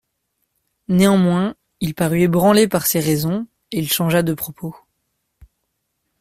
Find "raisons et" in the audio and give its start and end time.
2.99-3.77